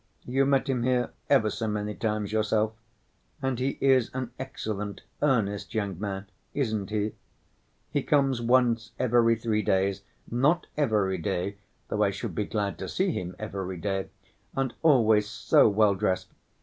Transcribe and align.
You 0.25 0.47
met 0.47 0.67
him 0.67 0.81
here 0.81 1.11
ever 1.29 1.51
so 1.51 1.67
many 1.67 1.93
times 1.93 2.31
yourself. 2.33 2.73
And 3.39 3.59
he 3.59 3.77
is 3.79 4.09
an 4.15 4.31
excellent, 4.39 5.03
earnest 5.21 5.75
young 5.75 5.99
man, 5.99 6.25
isn't 6.55 6.89
he? 6.89 7.13
He 7.91 8.01
comes 8.01 8.41
once 8.41 8.93
every 8.97 9.35
three 9.35 9.61
days, 9.61 10.01
not 10.27 10.65
every 10.75 11.19
day 11.19 11.57
(though 11.89 12.01
I 12.01 12.09
should 12.09 12.33
be 12.33 12.45
glad 12.45 12.79
to 12.79 12.89
see 12.89 13.11
him 13.11 13.35
every 13.37 13.77
day), 13.77 14.07
and 14.55 14.73
always 14.81 15.27
so 15.29 15.69
well 15.69 15.93
dressed. 15.93 16.29